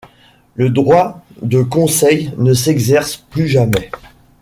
[0.55, 3.91] Le droit de conseil ne s'exerce plus jamais.